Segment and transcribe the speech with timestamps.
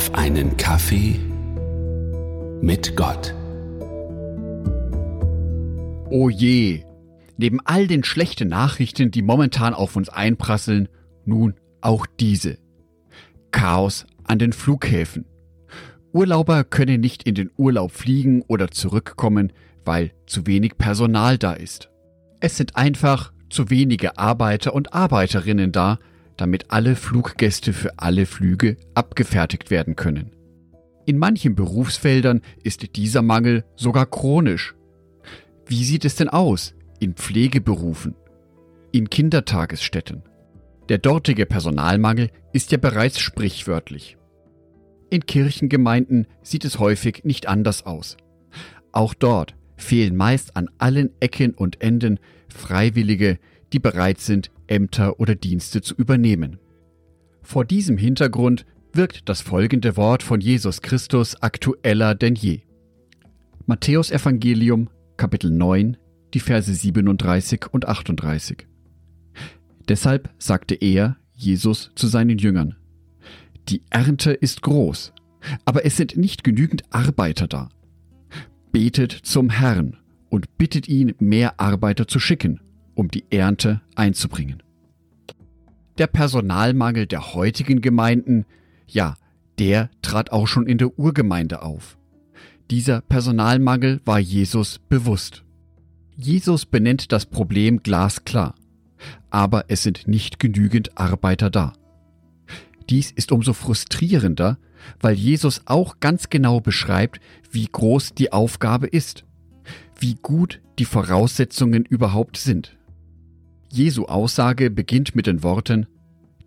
[0.00, 1.20] auf einen Kaffee
[2.62, 3.34] mit Gott.
[6.08, 6.84] Oh je,
[7.36, 10.88] neben all den schlechten Nachrichten, die momentan auf uns einprasseln,
[11.26, 11.52] nun
[11.82, 12.56] auch diese.
[13.50, 15.26] Chaos an den Flughäfen.
[16.14, 19.52] Urlauber können nicht in den Urlaub fliegen oder zurückkommen,
[19.84, 21.90] weil zu wenig Personal da ist.
[22.40, 25.98] Es sind einfach zu wenige Arbeiter und Arbeiterinnen da,
[26.40, 30.32] damit alle Fluggäste für alle Flüge abgefertigt werden können.
[31.06, 34.74] In manchen Berufsfeldern ist dieser Mangel sogar chronisch.
[35.66, 38.14] Wie sieht es denn aus in Pflegeberufen,
[38.92, 40.22] in Kindertagesstätten?
[40.88, 44.16] Der dortige Personalmangel ist ja bereits sprichwörtlich.
[45.10, 48.16] In Kirchengemeinden sieht es häufig nicht anders aus.
[48.92, 53.38] Auch dort fehlen meist an allen Ecken und Enden Freiwillige,
[53.72, 56.58] die bereit sind, Ämter oder Dienste zu übernehmen.
[57.42, 62.60] Vor diesem Hintergrund wirkt das folgende Wort von Jesus Christus aktueller denn je.
[63.66, 65.96] Matthäus Evangelium, Kapitel 9,
[66.34, 68.66] die Verse 37 und 38.
[69.88, 72.76] Deshalb sagte er, Jesus, zu seinen Jüngern,
[73.68, 75.12] Die Ernte ist groß,
[75.64, 77.68] aber es sind nicht genügend Arbeiter da.
[78.72, 79.96] Betet zum Herrn
[80.28, 82.60] und bittet ihn, mehr Arbeiter zu schicken,
[82.94, 84.62] um die Ernte einzubringen.
[85.98, 88.46] Der Personalmangel der heutigen Gemeinden,
[88.86, 89.16] ja,
[89.58, 91.98] der trat auch schon in der Urgemeinde auf.
[92.70, 95.44] Dieser Personalmangel war Jesus bewusst.
[96.16, 98.54] Jesus benennt das Problem glasklar,
[99.30, 101.72] aber es sind nicht genügend Arbeiter da.
[102.88, 104.58] Dies ist umso frustrierender,
[105.00, 109.24] weil Jesus auch ganz genau beschreibt, wie groß die Aufgabe ist,
[109.98, 112.76] wie gut die Voraussetzungen überhaupt sind.
[113.72, 115.86] Jesu Aussage beginnt mit den Worten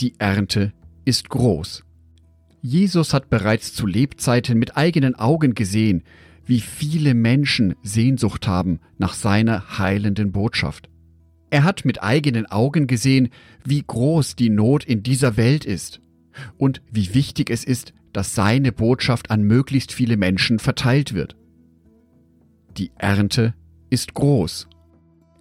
[0.00, 0.74] Die Ernte
[1.06, 1.82] ist groß.
[2.60, 6.02] Jesus hat bereits zu Lebzeiten mit eigenen Augen gesehen,
[6.44, 10.90] wie viele Menschen Sehnsucht haben nach seiner heilenden Botschaft.
[11.48, 13.30] Er hat mit eigenen Augen gesehen,
[13.64, 16.00] wie groß die Not in dieser Welt ist
[16.58, 21.34] und wie wichtig es ist, dass seine Botschaft an möglichst viele Menschen verteilt wird.
[22.76, 23.54] Die Ernte
[23.88, 24.68] ist groß.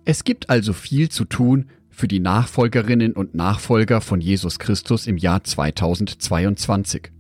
[0.07, 5.17] Es gibt also viel zu tun für die Nachfolgerinnen und Nachfolger von Jesus Christus im
[5.17, 7.11] Jahr 2022.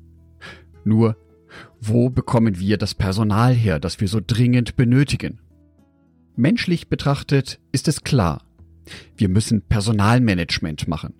[0.83, 1.17] Nur,
[1.81, 5.39] wo bekommen wir das Personal her, das wir so dringend benötigen?
[6.35, 8.43] Menschlich betrachtet ist es klar,
[9.17, 11.15] wir müssen Personalmanagement machen.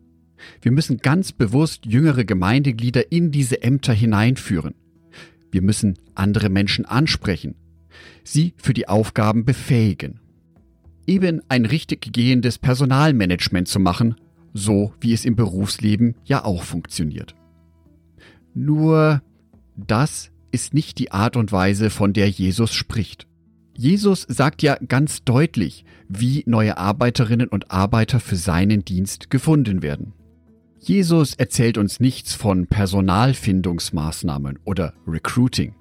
[0.62, 4.76] Wir müssen ganz bewusst jüngere Gemeindeglieder in diese Ämter hineinführen.
[5.50, 7.56] Wir müssen andere Menschen ansprechen,
[8.24, 10.20] sie für die Aufgaben befähigen.
[11.08, 14.16] Eben ein richtig gehendes Personalmanagement zu machen,
[14.54, 17.36] so wie es im Berufsleben ja auch funktioniert.
[18.54, 19.22] Nur
[19.76, 23.28] das ist nicht die Art und Weise, von der Jesus spricht.
[23.78, 30.14] Jesus sagt ja ganz deutlich, wie neue Arbeiterinnen und Arbeiter für seinen Dienst gefunden werden.
[30.80, 35.76] Jesus erzählt uns nichts von Personalfindungsmaßnahmen oder Recruiting.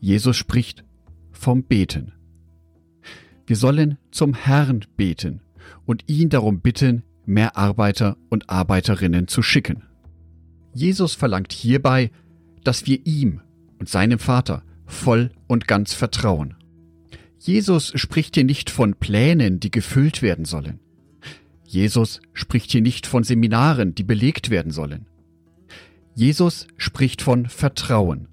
[0.00, 0.84] Jesus spricht
[1.30, 2.12] vom Beten.
[3.46, 5.40] Wir sollen zum Herrn beten
[5.84, 9.82] und ihn darum bitten, mehr Arbeiter und Arbeiterinnen zu schicken.
[10.74, 12.10] Jesus verlangt hierbei,
[12.64, 13.40] dass wir ihm
[13.78, 16.54] und seinem Vater voll und ganz vertrauen.
[17.38, 20.80] Jesus spricht hier nicht von Plänen, die gefüllt werden sollen.
[21.64, 25.06] Jesus spricht hier nicht von Seminaren, die belegt werden sollen.
[26.14, 28.28] Jesus spricht von Vertrauen.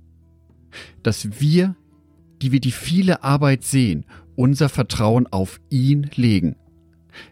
[1.03, 1.75] Dass wir
[2.43, 6.55] die wir die viele Arbeit sehen, unser Vertrauen auf ihn legen,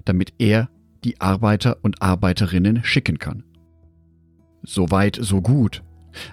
[0.06, 0.70] damit er
[1.04, 3.44] die Arbeiter und Arbeiterinnen schicken kann.
[4.64, 5.84] Soweit, so gut.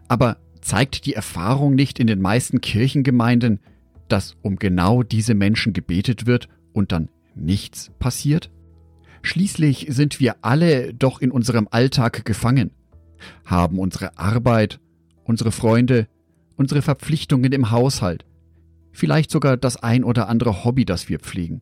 [0.09, 3.61] Aber zeigt die Erfahrung nicht in den meisten Kirchengemeinden,
[4.09, 8.51] dass um genau diese Menschen gebetet wird und dann nichts passiert?
[9.23, 12.71] Schließlich sind wir alle doch in unserem Alltag gefangen,
[13.45, 14.81] haben unsere Arbeit,
[15.25, 16.07] unsere Freunde,
[16.57, 18.25] unsere Verpflichtungen im Haushalt,
[18.99, 21.61] vielleicht sogar das ein oder andere Hobby, das wir pflegen.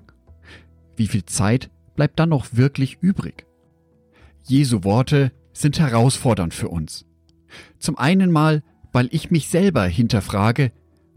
[0.97, 3.47] Wie viel Zeit bleibt dann noch wirklich übrig?
[4.45, 7.05] Jesu Worte sind herausfordernd für uns.
[7.79, 8.63] Zum einen mal,
[8.93, 10.73] weil ich mich selber hinterfrage,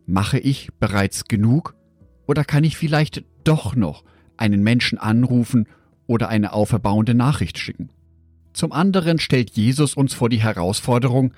[0.06, 1.76] mache ich bereits genug
[2.28, 4.04] oder kann ich vielleicht doch noch
[4.36, 5.68] einen Menschen anrufen
[6.06, 7.92] oder eine auferbauende Nachricht schicken?
[8.52, 11.34] Zum anderen stellt Jesus uns vor die Herausforderung,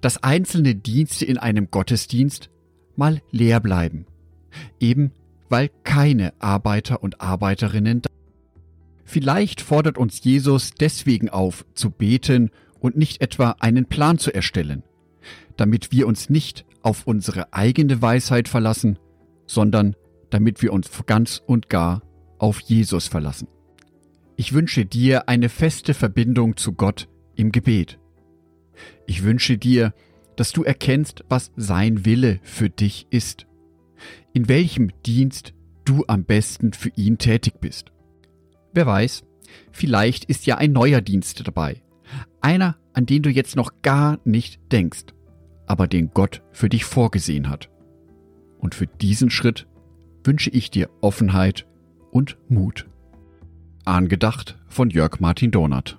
[0.00, 2.48] dass einzelne Dienste in einem Gottesdienst
[2.96, 4.06] mal leer bleiben
[4.80, 5.12] eben
[5.48, 8.10] weil keine Arbeiter und Arbeiterinnen da
[9.04, 14.82] Vielleicht fordert uns Jesus deswegen auf, zu beten und nicht etwa einen Plan zu erstellen,
[15.56, 18.98] damit wir uns nicht auf unsere eigene Weisheit verlassen,
[19.46, 19.94] sondern
[20.30, 22.02] damit wir uns ganz und gar
[22.38, 23.46] auf Jesus verlassen.
[24.36, 27.98] Ich wünsche dir eine feste Verbindung zu Gott im Gebet.
[29.06, 29.94] Ich wünsche dir,
[30.34, 33.46] dass du erkennst, was sein Wille für dich ist,
[34.32, 35.54] in welchem Dienst
[35.84, 37.92] du am besten für ihn tätig bist.
[38.72, 39.24] Wer weiß,
[39.70, 41.82] vielleicht ist ja ein neuer Dienst dabei,
[42.40, 45.06] einer, an den du jetzt noch gar nicht denkst,
[45.66, 47.70] aber den Gott für dich vorgesehen hat.
[48.58, 49.66] Und für diesen Schritt
[50.24, 51.66] wünsche ich dir Offenheit
[52.10, 52.86] und Mut.
[53.84, 55.98] Angedacht von Jörg Martin Donat.